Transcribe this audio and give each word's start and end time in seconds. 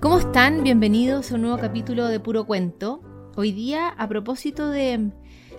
¿Cómo 0.00 0.18
están? 0.18 0.64
Bienvenidos 0.64 1.30
a 1.30 1.34
un 1.34 1.42
nuevo 1.42 1.58
capítulo 1.58 2.08
de 2.08 2.18
Puro 2.20 2.46
Cuento. 2.46 3.02
Hoy 3.36 3.52
día, 3.52 3.88
a 3.88 4.08
propósito 4.08 4.70
de 4.70 5.10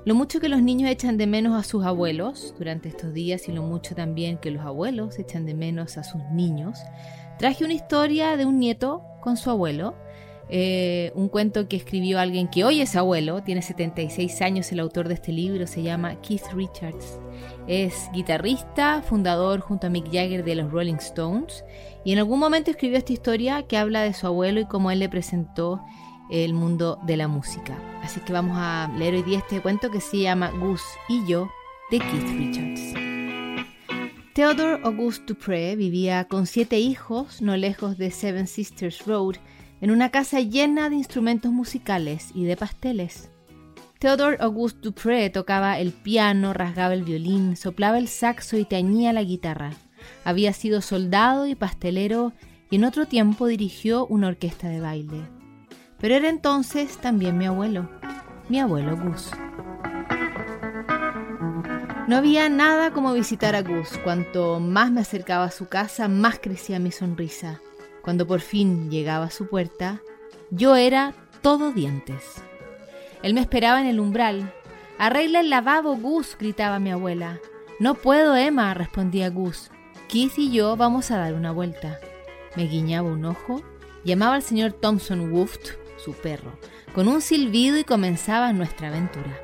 lo 0.03 0.15
mucho 0.15 0.39
que 0.39 0.49
los 0.49 0.63
niños 0.63 0.89
echan 0.89 1.19
de 1.19 1.27
menos 1.27 1.53
a 1.53 1.61
sus 1.61 1.85
abuelos 1.85 2.55
durante 2.57 2.89
estos 2.89 3.13
días 3.13 3.47
y 3.47 3.51
lo 3.51 3.61
mucho 3.61 3.93
también 3.93 4.39
que 4.39 4.49
los 4.49 4.65
abuelos 4.65 5.19
echan 5.19 5.45
de 5.45 5.53
menos 5.53 5.99
a 5.99 6.03
sus 6.03 6.23
niños, 6.31 6.79
traje 7.37 7.65
una 7.65 7.75
historia 7.75 8.35
de 8.35 8.47
un 8.47 8.57
nieto 8.57 9.03
con 9.21 9.37
su 9.37 9.51
abuelo. 9.51 9.93
Eh, 10.53 11.13
un 11.15 11.29
cuento 11.29 11.69
que 11.69 11.77
escribió 11.77 12.19
alguien 12.19 12.49
que 12.49 12.65
hoy 12.65 12.81
es 12.81 12.97
abuelo, 12.97 13.41
tiene 13.41 13.61
76 13.61 14.41
años, 14.41 14.69
el 14.73 14.81
autor 14.81 15.07
de 15.07 15.13
este 15.13 15.31
libro 15.31 15.65
se 15.65 15.81
llama 15.81 16.19
Keith 16.19 16.43
Richards. 16.53 17.19
Es 17.67 18.09
guitarrista, 18.11 19.01
fundador 19.01 19.61
junto 19.61 19.87
a 19.87 19.89
Mick 19.89 20.11
Jagger 20.11 20.43
de 20.43 20.55
los 20.55 20.69
Rolling 20.69 20.95
Stones 20.95 21.63
y 22.03 22.11
en 22.11 22.19
algún 22.19 22.37
momento 22.37 22.69
escribió 22.69 22.97
esta 22.97 23.13
historia 23.13 23.63
que 23.63 23.77
habla 23.77 24.01
de 24.01 24.13
su 24.13 24.27
abuelo 24.27 24.59
y 24.59 24.65
cómo 24.65 24.91
él 24.91 24.99
le 24.99 25.07
presentó 25.07 25.81
el 26.29 26.53
mundo 26.53 26.99
de 27.07 27.15
la 27.15 27.29
música. 27.29 27.77
Así 28.03 28.19
que 28.19 28.33
vamos 28.33 28.57
a 28.57 28.93
leer 28.97 29.15
hoy 29.15 29.23
día 29.23 29.37
este 29.37 29.61
cuento 29.61 29.89
que 29.89 30.01
se 30.01 30.19
llama 30.19 30.51
Gus 30.51 30.81
y 31.07 31.25
yo 31.25 31.49
de 31.91 31.99
Keith 31.99 32.29
Richards. 32.37 32.93
Theodore 34.33 34.81
Auguste 34.83 35.25
Dupré 35.27 35.77
vivía 35.77 36.25
con 36.25 36.45
siete 36.45 36.77
hijos 36.77 37.41
no 37.41 37.55
lejos 37.55 37.97
de 37.97 38.11
Seven 38.11 38.47
Sisters 38.47 39.05
Road 39.05 39.35
en 39.81 39.91
una 39.91 40.09
casa 40.09 40.39
llena 40.39 40.89
de 40.89 40.95
instrumentos 40.95 41.51
musicales 41.51 42.29
y 42.33 42.45
de 42.45 42.55
pasteles. 42.55 43.29
Theodore 43.99 44.37
Auguste 44.39 44.79
Dupré 44.81 45.29
tocaba 45.29 45.79
el 45.79 45.91
piano, 45.91 46.53
rasgaba 46.53 46.93
el 46.93 47.03
violín, 47.03 47.55
soplaba 47.55 47.97
el 47.97 48.07
saxo 48.07 48.57
y 48.57 48.65
tañía 48.65 49.13
la 49.13 49.23
guitarra. 49.23 49.73
Había 50.23 50.53
sido 50.53 50.81
soldado 50.81 51.45
y 51.45 51.55
pastelero 51.55 52.33
y 52.69 52.77
en 52.77 52.85
otro 52.85 53.05
tiempo 53.05 53.47
dirigió 53.47 54.07
una 54.07 54.27
orquesta 54.27 54.69
de 54.69 54.79
baile. 54.79 55.21
Pero 55.99 56.15
era 56.15 56.29
entonces 56.29 56.97
también 56.97 57.37
mi 57.37 57.45
abuelo, 57.45 57.89
mi 58.49 58.59
abuelo 58.59 58.97
Gus. 58.97 59.29
No 62.07 62.17
había 62.17 62.49
nada 62.49 62.91
como 62.91 63.13
visitar 63.13 63.55
a 63.55 63.61
Gus. 63.61 63.97
Cuanto 64.03 64.59
más 64.59 64.91
me 64.91 65.01
acercaba 65.01 65.45
a 65.45 65.51
su 65.51 65.67
casa, 65.67 66.07
más 66.07 66.39
crecía 66.39 66.79
mi 66.79 66.91
sonrisa. 66.91 67.61
Cuando 68.01 68.25
por 68.25 68.41
fin 68.41 68.89
llegaba 68.89 69.25
a 69.25 69.31
su 69.31 69.47
puerta, 69.47 70.01
yo 70.49 70.75
era 70.75 71.13
todo 71.41 71.71
dientes. 71.71 72.41
Él 73.23 73.33
me 73.33 73.41
esperaba 73.41 73.81
en 73.81 73.87
el 73.87 73.99
umbral. 73.99 74.53
Arregla 74.97 75.39
el 75.39 75.49
lavabo, 75.49 75.95
Gus, 75.95 76.35
gritaba 76.39 76.79
mi 76.79 76.91
abuela. 76.91 77.39
No 77.79 77.95
puedo, 77.95 78.35
Emma, 78.35 78.73
respondía 78.73 79.29
Gus. 79.29 79.71
Keith 80.07 80.37
y 80.37 80.51
yo 80.51 80.75
vamos 80.75 81.09
a 81.11 81.17
dar 81.17 81.33
una 81.33 81.51
vuelta. 81.51 81.99
Me 82.55 82.67
guiñaba 82.67 83.07
un 83.07 83.25
ojo, 83.25 83.63
llamaba 84.03 84.35
al 84.35 84.43
señor 84.43 84.73
Thompson 84.73 85.31
Wooft, 85.31 85.69
su 85.97 86.13
perro, 86.13 86.51
con 86.93 87.07
un 87.07 87.21
silbido 87.21 87.77
y 87.77 87.83
comenzaba 87.83 88.51
nuestra 88.51 88.89
aventura. 88.89 89.39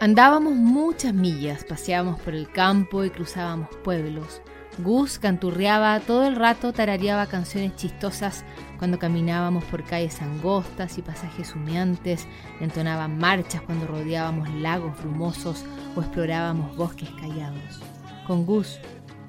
Andábamos 0.00 0.54
muchas 0.54 1.12
millas, 1.12 1.64
paseábamos 1.64 2.20
por 2.20 2.34
el 2.34 2.50
campo 2.50 3.04
y 3.04 3.10
cruzábamos 3.10 3.68
pueblos. 3.82 4.40
Gus 4.78 5.18
canturreaba 5.18 5.98
todo 6.00 6.26
el 6.26 6.36
rato, 6.36 6.72
tarareaba 6.72 7.26
canciones 7.26 7.74
chistosas 7.76 8.44
cuando 8.78 8.98
caminábamos 8.98 9.64
por 9.64 9.82
calles 9.84 10.22
angostas 10.22 10.98
y 10.98 11.02
pasajes 11.02 11.54
humeantes, 11.54 12.26
entonaba 12.60 13.08
marchas 13.08 13.62
cuando 13.62 13.86
rodeábamos 13.86 14.48
lagos 14.50 14.96
brumosos 14.98 15.64
o 15.96 16.00
explorábamos 16.00 16.76
bosques 16.76 17.10
callados. 17.20 17.80
Con 18.26 18.46
Gus 18.46 18.78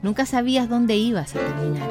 nunca 0.03 0.25
sabías 0.25 0.69
dónde 0.69 0.95
ibas 0.97 1.35
a 1.35 1.39
terminar. 1.39 1.89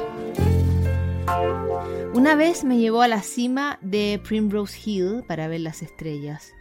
Una 2.13 2.35
vez 2.35 2.63
me 2.63 2.77
llevó 2.77 3.01
a 3.01 3.07
la 3.07 3.21
cima 3.21 3.77
de 3.81 4.21
Primrose 4.27 4.79
Hill 4.83 5.23
para 5.27 5.47
ver 5.47 5.61
las 5.61 5.81
estrellas. 5.81 6.53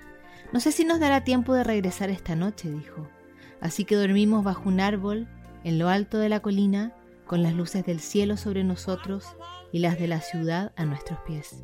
No 0.52 0.60
sé 0.60 0.72
si 0.72 0.84
nos 0.84 1.00
dará 1.00 1.24
tiempo 1.24 1.54
de 1.54 1.64
regresar 1.64 2.10
esta 2.10 2.34
noche, 2.34 2.70
dijo. 2.70 3.08
Así 3.60 3.84
que 3.84 3.96
dormimos 3.96 4.44
bajo 4.44 4.68
un 4.68 4.80
árbol, 4.80 5.28
en 5.68 5.78
lo 5.78 5.90
alto 5.90 6.16
de 6.16 6.30
la 6.30 6.40
colina, 6.40 6.94
con 7.26 7.42
las 7.42 7.52
luces 7.52 7.84
del 7.84 8.00
cielo 8.00 8.38
sobre 8.38 8.64
nosotros 8.64 9.26
y 9.70 9.80
las 9.80 9.98
de 9.98 10.08
la 10.08 10.22
ciudad 10.22 10.72
a 10.76 10.86
nuestros 10.86 11.18
pies. 11.26 11.62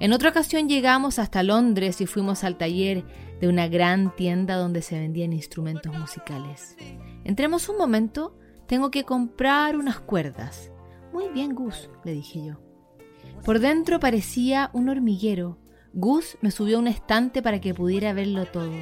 En 0.00 0.14
otra 0.14 0.30
ocasión 0.30 0.70
llegamos 0.70 1.18
hasta 1.18 1.42
Londres 1.42 2.00
y 2.00 2.06
fuimos 2.06 2.44
al 2.44 2.56
taller 2.56 3.04
de 3.42 3.48
una 3.48 3.68
gran 3.68 4.16
tienda 4.16 4.56
donde 4.56 4.80
se 4.80 4.98
vendían 4.98 5.34
instrumentos 5.34 5.92
musicales. 5.92 6.78
Entremos 7.24 7.68
un 7.68 7.76
momento, 7.76 8.38
tengo 8.66 8.90
que 8.90 9.04
comprar 9.04 9.76
unas 9.76 10.00
cuerdas. 10.00 10.70
Muy 11.12 11.28
bien, 11.28 11.54
Gus, 11.54 11.90
le 12.04 12.14
dije 12.14 12.46
yo. 12.46 12.54
Por 13.44 13.58
dentro 13.58 14.00
parecía 14.00 14.70
un 14.72 14.88
hormiguero. 14.88 15.58
Gus 15.92 16.38
me 16.40 16.50
subió 16.50 16.78
a 16.78 16.80
un 16.80 16.88
estante 16.88 17.42
para 17.42 17.60
que 17.60 17.74
pudiera 17.74 18.14
verlo 18.14 18.46
todo. 18.46 18.72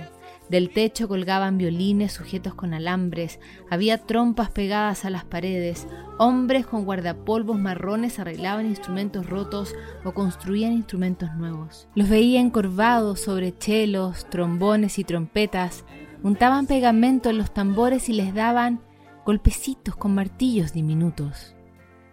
Del 0.51 0.71
techo 0.71 1.07
colgaban 1.07 1.59
violines 1.59 2.13
sujetos 2.13 2.55
con 2.55 2.75
alambres, 2.75 3.39
había 3.71 3.99
trompas 3.99 4.51
pegadas 4.51 5.05
a 5.05 5.11
las 5.11 5.25
paredes, 5.25 5.87
hombres 6.19 6.67
con 6.67 6.85
guardapolvos 6.85 7.57
marrones 7.57 8.19
arreglaban 8.19 8.67
instrumentos 8.67 9.31
rotos 9.31 9.77
o 10.03 10.13
construían 10.13 10.73
instrumentos 10.73 11.33
nuevos. 11.37 11.87
Los 11.95 12.09
veía 12.09 12.41
encorvados 12.41 13.21
sobre 13.21 13.57
chelos, 13.57 14.29
trombones 14.29 14.99
y 14.99 15.05
trompetas, 15.05 15.85
untaban 16.25 16.67
pegamento 16.67 17.31
en 17.31 17.39
los 17.39 17.55
tambores 17.55 18.09
y 18.09 18.13
les 18.13 18.35
daban 18.35 18.81
golpecitos 19.25 19.95
con 19.95 20.17
martillos 20.17 20.73
diminutos. 20.73 21.55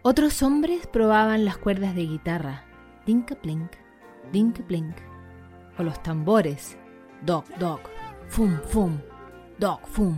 Otros 0.04 0.44
hombres 0.44 0.86
probaban 0.86 1.44
las 1.44 1.58
cuerdas 1.58 1.96
de 1.96 2.06
guitarra, 2.06 2.66
dinka 3.04 3.34
plink, 3.34 3.72
dinka 4.32 4.62
plink, 4.68 4.96
o 5.80 5.82
los 5.82 6.04
tambores, 6.04 6.78
dog 7.26 7.46
dog, 7.58 7.80
fum 8.30 8.60
fum, 8.68 8.98
dog 9.60 9.80
fum. 9.88 10.16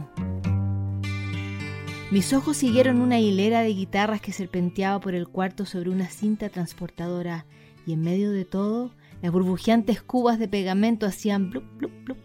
Mis 2.12 2.34
ojos 2.34 2.58
siguieron 2.58 3.02
una 3.02 3.20
hilera 3.20 3.62
de 3.62 3.74
guitarras 3.74 4.20
que 4.20 4.32
serpenteaba 4.34 5.00
por 5.00 5.14
el 5.14 5.28
cuarto 5.28 5.66
sobre 5.66 5.90
una 5.90 6.10
cinta 6.10 6.50
transportadora 6.50 7.46
y 7.86 7.94
en 7.94 8.02
medio 8.02 8.32
de 8.32 8.46
todo 8.46 8.92
las 9.22 9.32
burbujeantes 9.32 10.02
cubas 10.02 10.40
de 10.40 10.48
pegamento 10.48 11.06
hacían 11.06 11.50
blup 11.50 11.66
blup 11.78 11.92
blup. 12.04 12.18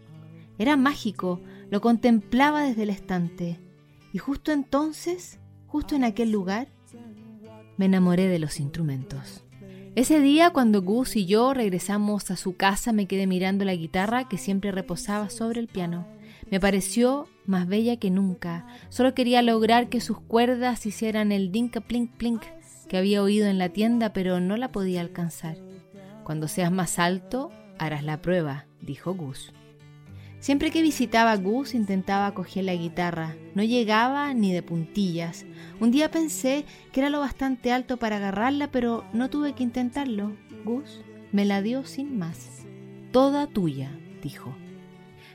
Era 0.59 0.77
mágico, 0.77 1.41
lo 1.71 1.81
contemplaba 1.81 2.62
desde 2.62 2.84
el 2.84 2.91
estante. 2.91 3.61
Y 4.12 4.19
justo 4.19 4.53
entonces, 4.53 5.41
justo 5.67 5.97
en 5.97 6.05
aquel 6.05 6.31
lugar, 6.31 6.69
me 7.77 7.87
enamoré 7.87 8.28
de 8.28 8.39
los 8.39 8.61
instrumentos. 8.61 9.44
Ese 9.97 10.19
día, 10.19 10.50
cuando 10.50 10.82
Gus 10.82 11.15
y 11.15 11.25
yo 11.25 11.55
regresamos 11.55 12.32
a 12.32 12.37
su 12.37 12.56
casa, 12.56 12.93
me 12.93 13.06
quedé 13.06 13.28
mirando 13.28 13.65
la 13.65 13.77
guitarra 13.77 14.28
que 14.28 14.38
siempre 14.38 14.72
reposaba 14.72 15.31
sobre 15.31 15.60
el 15.60 15.69
piano. 15.69 16.09
Me 16.50 16.59
pareció 16.59 17.28
más 17.47 17.69
bella 17.69 17.97
que 17.97 18.10
nunca. 18.10 18.66
Solo 18.88 19.15
quería 19.15 19.41
lograr 19.41 19.88
que 19.88 20.00
sus 20.00 20.19
cuerdas 20.19 20.84
hicieran 20.84 21.31
el 21.31 21.53
dinka 21.53 21.81
plink 21.81 22.10
plink 22.16 22.43
que 22.88 22.97
había 22.97 23.22
oído 23.22 23.47
en 23.47 23.59
la 23.59 23.69
tienda, 23.69 24.12
pero 24.12 24.41
no 24.41 24.56
la 24.56 24.72
podía 24.72 25.00
alcanzar. 25.00 25.59
Cuando 26.25 26.49
seas 26.49 26.72
más 26.72 26.99
alto, 26.99 27.53
harás 27.78 28.03
la 28.03 28.21
prueba, 28.21 28.66
dijo 28.81 29.15
Gus. 29.15 29.53
Siempre 30.44 30.71
que 30.71 30.82
visitaba 30.82 31.34
Gus 31.38 31.72
intentaba 31.72 32.34
coger 32.34 32.65
la 32.65 32.75
guitarra. 32.75 33.34
No 33.55 33.62
llegaba 33.62 34.34
ni 34.34 34.53
de 34.53 34.62
puntillas. 34.62 35.47
Un 35.81 35.91
día 35.91 36.10
pensé 36.10 36.66
que 36.93 37.00
era 37.00 37.09
lo 37.09 37.19
bastante 37.19 37.72
alto 37.72 37.97
para 37.97 38.19
agarrarla, 38.19 38.71
pero 38.71 39.06
no 39.15 39.31
tuve 39.31 39.55
que 39.55 39.62
intentarlo. 39.62 40.37
Gus 40.66 41.00
me 41.32 41.47
la 41.47 41.62
dio 41.62 41.87
sin 41.87 42.19
más. 42.19 42.66
Toda 43.10 43.47
tuya, 43.47 43.99
dijo. 44.22 44.55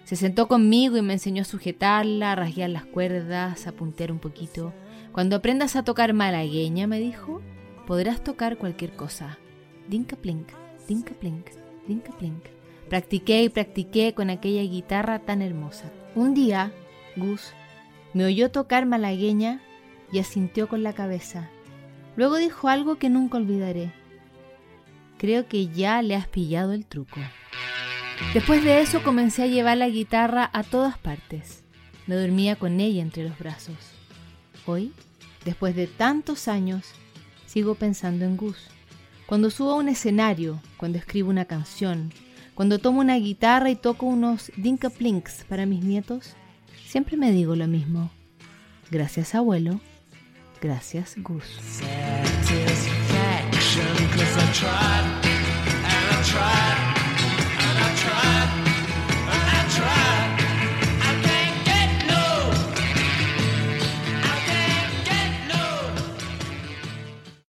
Se 0.03 0.15
sentó 0.15 0.47
conmigo 0.47 0.95
y 0.95 1.01
me 1.01 1.13
enseñó 1.13 1.41
a 1.41 1.45
sujetarla, 1.45 2.33
a 2.33 2.35
rasguear 2.35 2.69
las 2.69 2.85
cuerdas, 2.85 3.65
a 3.65 3.71
puntear 3.71 4.11
un 4.11 4.19
poquito. 4.19 4.75
Cuando 5.11 5.37
aprendas 5.37 5.75
a 5.75 5.81
tocar 5.81 6.13
malagueña, 6.13 6.85
me 6.85 6.99
dijo, 6.99 7.41
podrás 7.87 8.23
tocar 8.23 8.59
cualquier 8.59 8.95
cosa. 8.95 9.39
Dinka 9.87 10.17
plink, 10.17 10.49
dinka 10.87 11.15
plink, 11.15 11.47
dinka 11.87 12.15
plink. 12.15 12.58
Practiqué 12.89 13.43
y 13.43 13.49
practiqué 13.49 14.13
con 14.13 14.29
aquella 14.29 14.63
guitarra 14.63 15.19
tan 15.19 15.41
hermosa. 15.41 15.91
Un 16.15 16.33
día, 16.33 16.71
Gus 17.15 17.53
me 18.13 18.25
oyó 18.25 18.49
tocar 18.49 18.87
malagueña 18.87 19.61
y 20.11 20.19
asintió 20.19 20.67
con 20.67 20.81
la 20.81 20.93
cabeza. 20.93 21.49
Luego 22.15 22.37
dijo 22.37 22.67
algo 22.67 22.97
que 22.97 23.09
nunca 23.09 23.37
olvidaré. 23.37 23.93
Creo 25.19 25.47
que 25.47 25.67
ya 25.67 26.01
le 26.01 26.15
has 26.15 26.27
pillado 26.27 26.73
el 26.73 26.85
truco. 26.85 27.19
Después 28.33 28.63
de 28.63 28.81
eso 28.81 29.03
comencé 29.03 29.43
a 29.43 29.47
llevar 29.47 29.77
la 29.77 29.89
guitarra 29.89 30.49
a 30.51 30.63
todas 30.63 30.97
partes. 30.97 31.63
Me 32.07 32.15
dormía 32.15 32.55
con 32.55 32.79
ella 32.79 33.01
entre 33.01 33.23
los 33.23 33.37
brazos. 33.37 33.77
Hoy, 34.65 34.93
después 35.45 35.75
de 35.75 35.85
tantos 35.85 36.47
años, 36.47 36.87
sigo 37.45 37.75
pensando 37.75 38.25
en 38.25 38.35
Gus. 38.35 38.57
Cuando 39.27 39.51
subo 39.51 39.71
a 39.71 39.75
un 39.75 39.89
escenario, 39.89 40.59
cuando 40.77 40.97
escribo 40.97 41.29
una 41.29 41.45
canción, 41.45 42.11
cuando 42.59 42.77
tomo 42.77 42.99
una 42.99 43.15
guitarra 43.15 43.69
y 43.69 43.77
toco 43.77 44.05
unos 44.05 44.51
dinka-plinks 44.57 45.45
para 45.47 45.65
mis 45.65 45.81
nietos, 45.81 46.33
siempre 46.85 47.15
me 47.15 47.31
digo 47.31 47.55
lo 47.55 47.67
mismo. 47.67 48.11
Gracias 48.91 49.33
abuelo, 49.33 49.79
gracias 50.59 51.15
Gus. 51.19 51.45